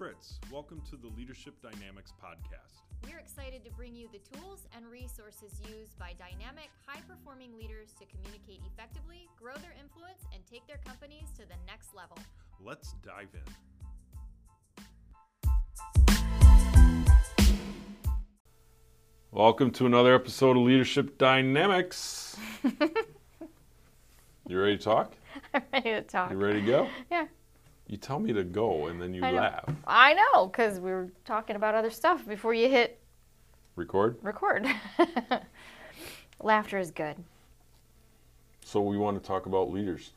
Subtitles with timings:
[0.00, 0.40] Fritz.
[0.50, 2.80] Welcome to the Leadership Dynamics Podcast.
[3.06, 7.92] We're excited to bring you the tools and resources used by dynamic, high performing leaders
[7.98, 12.16] to communicate effectively, grow their influence, and take their companies to the next level.
[12.64, 13.42] Let's dive in.
[19.30, 22.38] Welcome to another episode of Leadership Dynamics.
[24.48, 25.12] you ready to talk?
[25.52, 26.30] I'm ready to talk.
[26.30, 26.88] You ready to go?
[27.10, 27.26] Yeah.
[27.90, 29.38] You tell me to go and then you I know.
[29.38, 29.74] laugh.
[29.84, 33.00] I know, because we were talking about other stuff before you hit
[33.74, 34.16] Record?
[34.22, 34.64] record.
[36.40, 37.16] Laughter is good.
[38.64, 40.12] So we want to talk about leaders.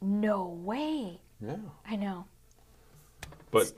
[0.00, 1.20] No way.
[1.38, 1.56] Yeah.
[1.86, 2.24] I know.
[3.50, 3.74] But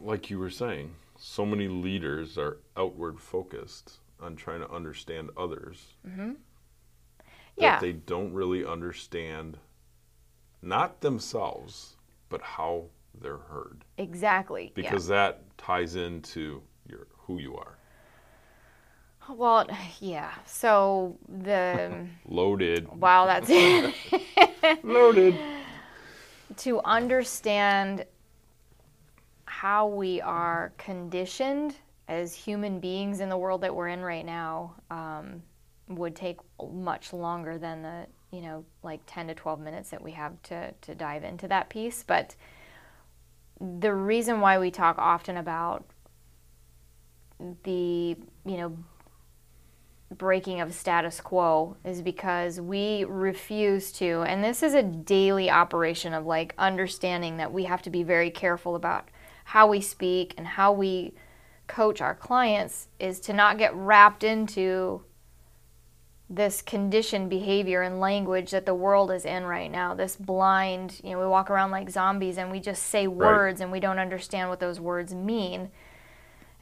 [0.00, 5.94] like you were saying, so many leaders are outward focused on trying to understand others
[6.04, 6.32] mm-hmm.
[7.18, 7.26] that
[7.56, 7.78] Yeah.
[7.78, 9.56] they don't really understand
[10.60, 11.94] not themselves,
[12.34, 12.84] but how
[13.20, 13.84] they're heard.
[13.96, 14.64] exactly.
[14.74, 14.90] yeah.
[14.90, 17.78] Because that ties into your who you are.
[19.28, 19.68] Well,
[20.00, 20.32] yeah.
[20.46, 22.88] So the Loaded.
[23.00, 23.48] wow, that's.
[24.82, 25.36] Loaded.
[26.56, 28.04] to understand
[29.44, 31.76] how we are conditioned
[32.08, 35.40] as human beings in the world that we're in right now um,
[35.86, 36.40] would take
[36.72, 40.72] much longer than the you know like 10 to 12 minutes that we have to,
[40.82, 42.02] to dive into that piece.
[42.02, 42.34] But
[43.60, 45.84] the reason why we talk often about
[47.62, 48.76] the you know
[50.14, 56.14] breaking of status quo is because we refuse to and this is a daily operation
[56.14, 59.08] of like understanding that we have to be very careful about
[59.44, 61.12] how we speak and how we
[61.66, 65.02] coach our clients is to not get wrapped into
[66.30, 71.10] this conditioned behavior and language that the world is in right now this blind you
[71.10, 74.48] know we walk around like zombies and we just say words and we don't understand
[74.48, 75.70] what those words mean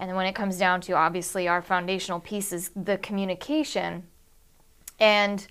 [0.00, 4.04] and then when it comes down to obviously our foundational piece is the communication.
[4.98, 5.46] And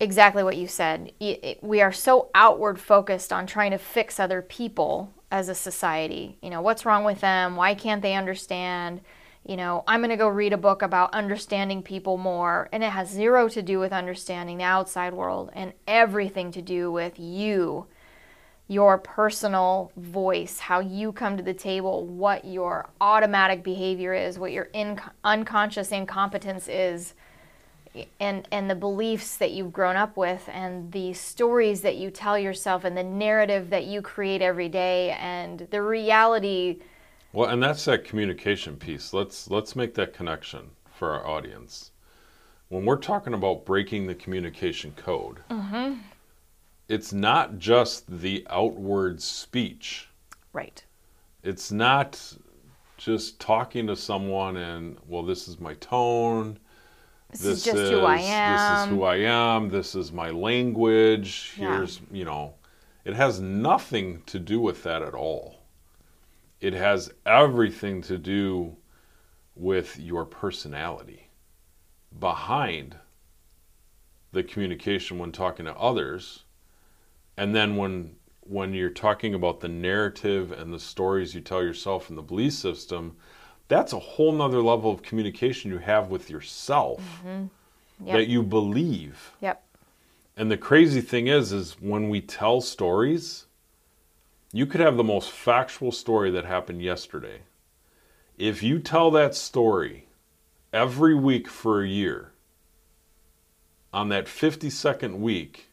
[0.00, 1.12] exactly what you said.
[1.60, 6.38] We are so outward focused on trying to fix other people as a society.
[6.40, 7.54] You know, what's wrong with them?
[7.54, 9.02] Why can't they understand?
[9.46, 12.68] You know, I'm going to go read a book about understanding people more.
[12.72, 16.90] And it has zero to do with understanding the outside world and everything to do
[16.90, 17.86] with you
[18.68, 24.50] your personal voice, how you come to the table, what your automatic behavior is, what
[24.50, 27.14] your in, unconscious incompetence is,
[28.18, 32.36] and and the beliefs that you've grown up with, and the stories that you tell
[32.36, 36.80] yourself, and the narrative that you create every day, and the reality.
[37.36, 39.12] Well, and that's that communication piece.
[39.12, 41.90] Let's let's make that connection for our audience.
[42.70, 46.00] When we're talking about breaking the communication code, mm-hmm.
[46.88, 50.08] it's not just the outward speech.
[50.54, 50.82] Right.
[51.42, 52.18] It's not
[52.96, 56.58] just talking to someone and well, this is my tone.
[57.32, 58.54] This, is just who I am.
[58.54, 59.68] This is who I am.
[59.68, 61.52] This is my language.
[61.58, 61.76] Yeah.
[61.76, 62.54] Here's you know,
[63.04, 65.55] it has nothing to do with that at all.
[66.60, 68.76] It has everything to do
[69.54, 71.28] with your personality
[72.18, 72.96] behind
[74.32, 76.44] the communication when talking to others
[77.36, 82.08] and then when when you're talking about the narrative and the stories you tell yourself
[82.08, 83.16] and the belief system
[83.68, 87.46] that's a whole nother level of communication you have with yourself mm-hmm.
[88.04, 88.16] Yep.
[88.16, 89.62] that you believe Yep.
[90.36, 93.45] and the crazy thing is is when we tell stories
[94.52, 97.40] you could have the most factual story that happened yesterday.
[98.38, 100.08] If you tell that story
[100.72, 102.32] every week for a year
[103.92, 105.70] on that 50 second week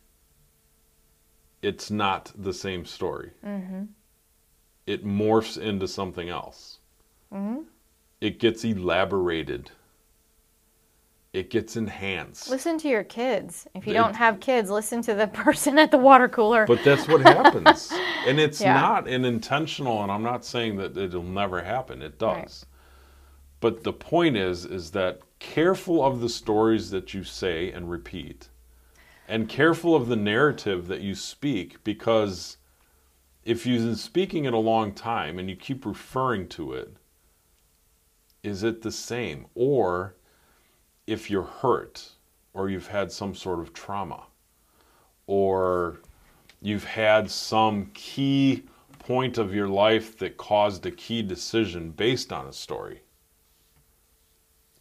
[1.64, 3.32] it's not the same story.
[3.44, 3.84] Mm-hmm.
[4.86, 6.80] It morphs into something else.
[7.34, 7.62] Mm-hmm.
[8.20, 9.72] It gets elaborated
[11.34, 13.68] it gets enhanced Listen to your kids.
[13.74, 16.66] If you They- don't have kids, listen to the person at the water cooler.
[16.68, 17.92] But that's what happens.
[18.28, 18.76] and it's Yeah.
[18.80, 22.02] not an intentional and I'm not saying that it'll never happen.
[22.04, 22.36] It does.
[22.38, 22.64] Right.
[23.60, 28.50] But the point is is that careful of the stories that you say and repeat
[29.28, 32.58] and careful of the narrative that you speak because
[33.44, 36.94] if you've been speaking it a long time and you keep referring to it,
[38.44, 39.48] is it the same?
[39.56, 40.16] Or
[41.08, 42.10] if you're hurt
[42.54, 44.24] or you've had some sort of trauma
[45.28, 46.02] or
[46.62, 48.64] you've had some key
[49.00, 53.02] point of your life that caused a key decision based on a story.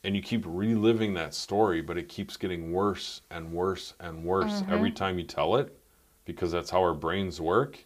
[0.04, 4.62] And you keep reliving that story, but it keeps getting worse and worse and worse
[4.62, 4.72] mm-hmm.
[4.72, 5.76] every time you tell it
[6.24, 7.84] because that's how our brains work.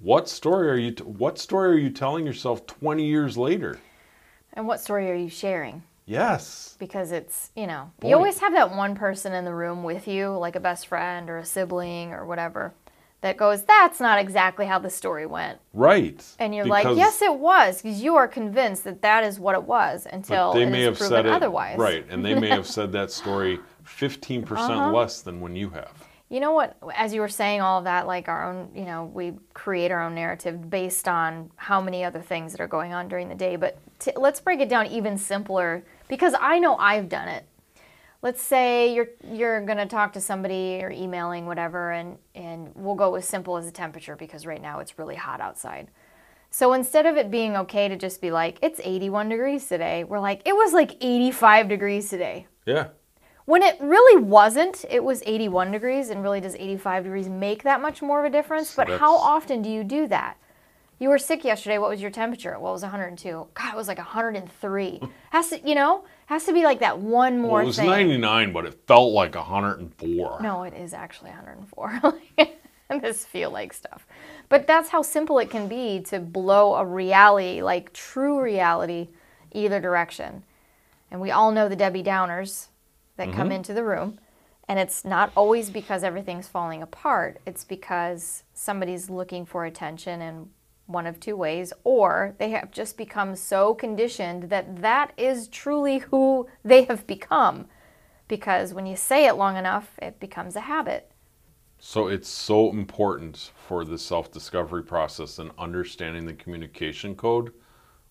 [0.00, 3.78] What story are you t- what story are you telling yourself 20 years later?
[4.54, 5.82] And what story are you sharing?
[6.06, 6.76] Yes.
[6.78, 8.08] Because it's, you know, Boy.
[8.10, 11.30] you always have that one person in the room with you, like a best friend
[11.30, 12.74] or a sibling or whatever,
[13.22, 15.58] that goes, that's not exactly how the story went.
[15.72, 16.22] Right.
[16.38, 19.62] And you're like, yes, it was, because you are convinced that that is what it
[19.62, 21.78] was until they may have proven said it otherwise.
[21.78, 24.92] right, and they may have said that story 15% Uh-huh.
[24.92, 25.92] less than when you have.
[26.28, 26.76] You know what?
[26.96, 30.02] As you were saying all of that, like our own, you know, we create our
[30.02, 33.56] own narrative based on how many other things that are going on during the day.
[33.56, 37.46] But t- let's break it down even simpler because I know I've done it.
[38.22, 43.14] Let's say you're you're gonna talk to somebody or emailing whatever, and and we'll go
[43.16, 45.88] as simple as the temperature because right now it's really hot outside.
[46.50, 50.20] So instead of it being okay to just be like it's 81 degrees today, we're
[50.20, 52.46] like it was like 85 degrees today.
[52.64, 52.88] Yeah.
[53.44, 57.82] When it really wasn't, it was 81 degrees, and really does 85 degrees make that
[57.82, 58.74] much more of a difference?
[58.74, 60.38] But how often do you do that?
[60.98, 61.78] You were sick yesterday.
[61.78, 62.56] What was your temperature?
[62.58, 63.48] Well, it was 102.
[63.54, 65.00] God, it was like 103.
[65.30, 67.86] has to, you know, has to be like that one more Well, it was thing.
[67.86, 70.40] 99, but it felt like 104.
[70.40, 72.14] No, it is actually 104.
[73.00, 74.06] this feel like stuff.
[74.48, 79.08] But that's how simple it can be to blow a reality, like true reality,
[79.52, 80.44] either direction.
[81.10, 82.68] And we all know the Debbie Downers
[83.16, 83.52] that come mm-hmm.
[83.52, 84.18] into the room.
[84.68, 90.48] And it's not always because everything's falling apart, it's because somebody's looking for attention in
[90.86, 95.98] one of two ways, or they have just become so conditioned that that is truly
[95.98, 97.66] who they have become
[98.28, 101.10] because when you say it long enough, it becomes a habit.
[101.78, 107.52] So it's so important for the self-discovery process and understanding the communication code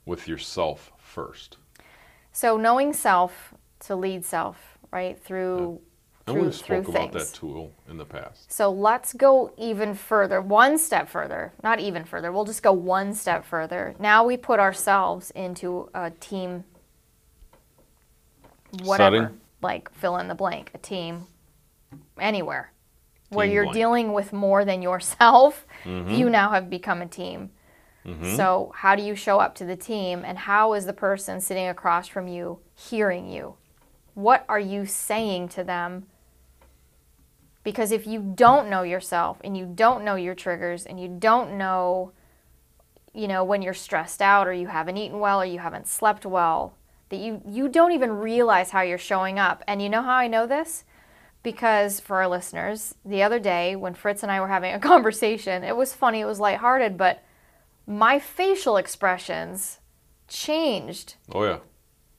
[0.06, 1.58] with yourself first.
[2.32, 5.82] So knowing self to lead self, right through
[6.26, 7.32] through, we've through spoke about things.
[7.32, 8.52] that tool in the past.
[8.52, 12.32] So let's go even further, one step further, not even further.
[12.32, 13.94] We'll just go one step further.
[14.00, 16.64] Now we put ourselves into a team,
[18.84, 19.42] whatever, Setting.
[19.62, 21.28] like fill in the blank, a team,
[22.20, 22.72] anywhere,
[23.30, 23.76] where you're blank.
[23.76, 25.66] dealing with more than yourself.
[25.84, 26.12] Mm-hmm.
[26.12, 27.52] You now have become a team.
[28.36, 31.70] So how do you show up to the team, and how is the person sitting
[31.70, 33.56] across from you hearing you?
[34.14, 36.08] What are you saying to them?
[37.64, 41.58] Because if you don't know yourself and you don't know your triggers and you don't
[41.58, 42.12] know,
[43.14, 46.26] you know, when you're stressed out or you haven't eaten well or you haven't slept
[46.26, 46.76] well,
[47.10, 49.64] that you, you don't even realize how you're showing up.
[49.68, 50.84] And you know how I know this?
[51.42, 55.64] Because for our listeners, the other day when Fritz and I were having a conversation,
[55.64, 57.24] it was funny, it was lighthearted, but
[57.86, 59.80] my facial expressions
[60.28, 61.60] changed Oh yeah.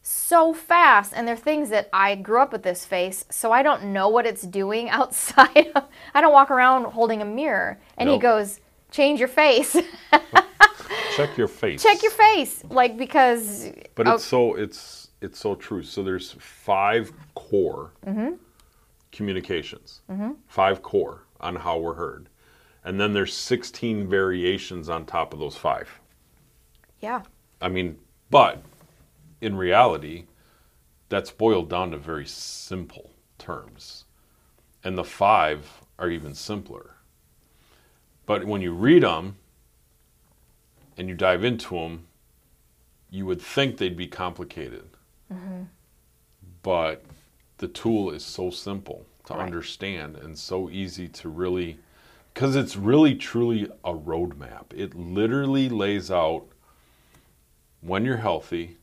[0.06, 3.84] So fast and they're things that I grew up with this face so I don't
[3.92, 8.18] know what it's doing outside of, I don't walk around holding a mirror and he
[8.18, 8.60] goes
[8.90, 9.74] change your face
[11.16, 11.82] Check your face.
[11.82, 15.82] check your face like because But oh, it's so it's it's so true.
[15.82, 18.34] So there's five core Mm-hmm.
[19.12, 20.00] communications.
[20.48, 22.28] Five core on how we're heard.
[22.84, 25.88] And then there's 16 variations on top of those five.
[27.00, 27.22] yeah
[27.62, 27.98] I mean,
[28.30, 28.62] but
[29.44, 30.24] in reality,
[31.10, 34.04] that's boiled down to very simple terms.
[34.82, 36.94] And the five are even simpler.
[38.24, 39.36] But when you read them
[40.96, 42.06] and you dive into them,
[43.10, 44.88] you would think they'd be complicated.
[45.32, 45.64] Mm-hmm.
[46.62, 47.04] But
[47.58, 49.44] the tool is so simple to Right.
[49.44, 51.78] understand and so easy to really,
[52.32, 54.72] because it's really truly a roadmap.
[54.74, 56.46] It literally lays out
[57.82, 58.78] when you're healthy,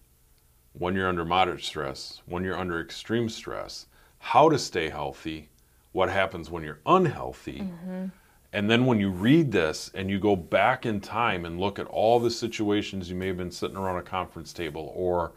[0.74, 3.88] when you're under moderate stress, when you're under extreme stress,
[4.20, 5.50] how to stay healthy,
[5.92, 7.60] what happens when you're unhealthy.
[7.60, 8.06] Mm-hmm.
[8.54, 11.88] And then when you read this and you go back in time and look at
[11.88, 15.32] all the situations you may have been sitting around a conference table or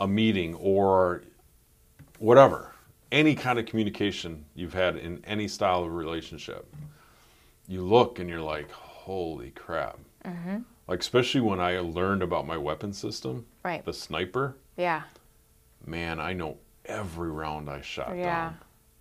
[0.00, 1.22] a meeting or
[2.18, 2.72] whatever,
[3.12, 6.74] any kind of communication you've had in any style of relationship,
[7.66, 9.98] you look and you're like, holy crap.
[10.24, 10.58] Mm-hmm.
[10.86, 15.02] Like, especially when I learned about my weapon system, right the sniper, yeah
[15.86, 18.58] man, I know every round I shot yeah down.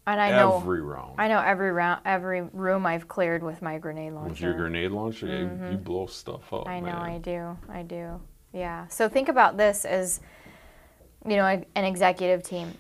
[0.08, 1.16] and I know every round.
[1.18, 4.92] I know every round every room I've cleared with my grenade launcher With your grenade
[4.92, 6.68] launcher, you, you blow stuff up.
[6.68, 6.96] I know, man.
[6.96, 8.20] I do, I do.
[8.54, 8.88] Yeah.
[8.88, 10.20] So think about this as,
[11.28, 12.74] you know, a- an executive team,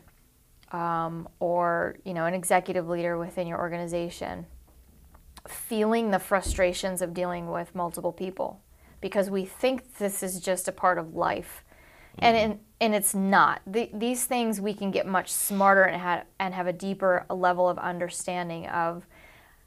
[0.71, 4.45] um, or you know, an executive leader within your organization,
[5.47, 8.61] feeling the frustrations of dealing with multiple people,
[9.01, 11.62] because we think this is just a part of life,
[12.19, 13.61] and in, and it's not.
[13.65, 17.69] The, these things we can get much smarter and have and have a deeper level
[17.69, 19.05] of understanding of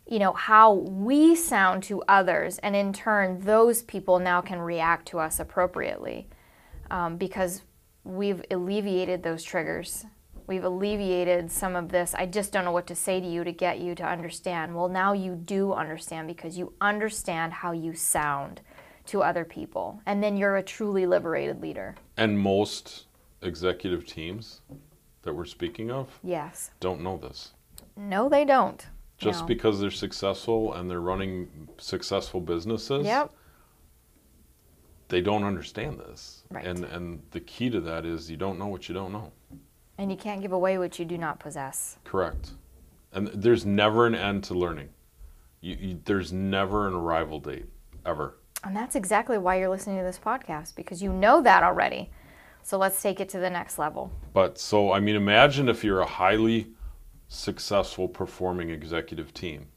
[0.08, 5.06] you know, how we sound to others, and in turn, those people now can react
[5.08, 6.28] to us appropriately
[6.90, 7.62] um, because
[8.04, 10.06] we've alleviated those triggers.
[10.46, 12.14] We've alleviated some of this.
[12.14, 14.76] I just don't know what to say to you to get you to understand.
[14.76, 18.60] Well, now you do understand because you understand how you sound
[19.08, 20.00] to other people.
[20.06, 21.94] And then you're a truly liberated leader.
[22.16, 23.06] And most
[23.42, 24.60] executive teams
[25.22, 26.70] that we're speaking of Yes.
[26.80, 27.52] don't know this.
[27.96, 28.86] No, they don't.
[29.18, 29.46] Just No.
[29.46, 33.32] because they're successful and they're running successful businesses, Yep.
[35.08, 36.44] they don't understand this.
[36.50, 36.66] Right.
[36.66, 39.32] And and the key to that is you don't know what you don't know.
[39.98, 41.96] And you can't give away what you do not possess.
[42.04, 42.52] Correct.
[43.12, 44.90] And there's never an end to learning.
[45.62, 47.66] You, you, there's never an arrival date,
[48.04, 48.36] ever.
[48.66, 52.10] And that's exactly why you're listening to this podcast because you know that already.
[52.64, 54.10] So let's take it to the next level.
[54.32, 56.66] But so, I mean, imagine if you're a highly
[57.28, 59.68] successful performing executive team.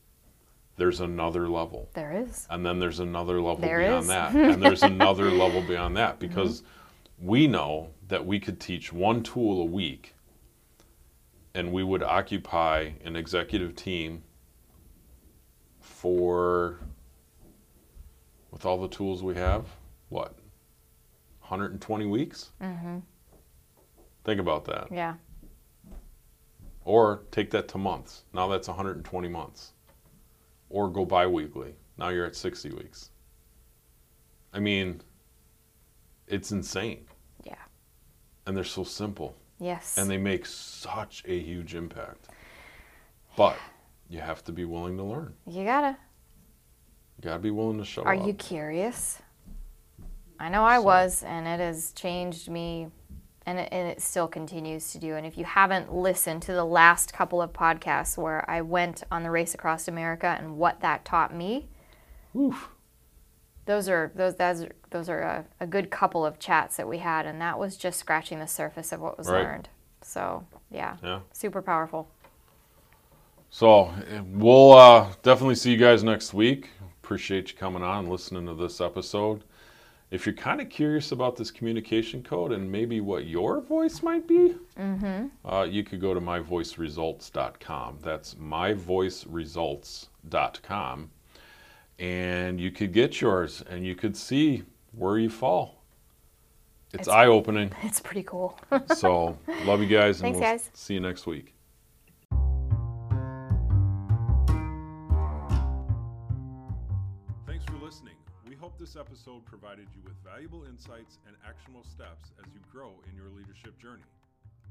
[0.78, 1.90] There's another level.
[1.94, 2.48] There is.
[2.50, 4.08] And then there's another level There beyond is.
[4.08, 4.36] that.
[4.36, 6.28] And there's another level beyond that mm-hmm.
[6.28, 6.64] because
[7.22, 10.16] we know that we could teach one tool a week
[11.54, 14.24] and we would occupy an executive team
[15.80, 16.80] for,
[18.52, 19.66] with all the tools we have,
[20.10, 20.36] what,
[21.42, 22.50] 120 weeks?
[22.62, 23.00] Mm-hmm.
[24.24, 24.88] Think about that.
[24.92, 25.16] Yeah.
[26.86, 28.24] Or take that to months.
[28.34, 29.74] Now that's 120 months.
[30.70, 31.76] Or go bi weekly.
[31.98, 33.12] Now you're at 60 weeks.
[34.54, 35.02] I mean,
[36.28, 37.06] it's insane.
[37.44, 37.56] Yeah.
[38.46, 39.36] And they're so simple.
[39.60, 39.98] Yes.
[39.98, 42.30] And they make such a huge impact.
[43.36, 43.58] But
[44.10, 45.34] you have to be willing to learn.
[45.46, 45.98] you gotta.
[47.22, 48.08] You gotta be willing to show up.
[48.08, 48.26] Are up.
[48.26, 49.22] you curious?
[50.40, 52.88] I know I So- was, and it has changed me,
[53.46, 55.16] and it, and it still continues to do.
[55.16, 59.24] And if you haven't listened to the last couple of podcasts where I went on
[59.24, 61.68] the race across America and what that taught me,
[62.38, 62.70] Oof.
[63.66, 67.26] those are those those those are a, a good couple of chats that we had,
[67.26, 69.44] and that was just scratching the surface of what was Right.
[69.44, 69.68] learned.
[70.04, 71.20] So yeah, Yeah.
[71.34, 72.08] super powerful.
[73.50, 73.92] So
[74.32, 76.70] we'll uh, definitely see you guys next week.
[77.10, 79.44] Appreciate you coming on and listening to this episode.
[80.12, 84.28] If you're kind of curious about this communication code and maybe what your voice might
[84.28, 84.54] be,
[85.44, 87.98] uh, you could go to myvoiceresults.com.
[88.04, 91.10] That's myvoiceresults.com.
[91.98, 94.62] And you could get yours and you could see
[94.92, 95.82] where you fall.
[96.94, 97.72] It's, It's- eye opening.
[97.82, 98.56] It's pretty cool.
[98.96, 99.36] So,
[99.66, 100.70] love you guys, and Thanks, we'll guys.
[100.76, 101.56] see you next week.
[108.90, 113.30] This episode provided you with valuable insights and actionable steps as you grow in your
[113.30, 114.02] leadership journey.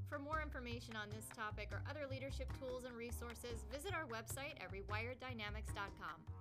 [0.08, 4.58] For more information on this topic or other leadership tools and resources, visit our website
[4.58, 6.37] at rewireddynamics.com.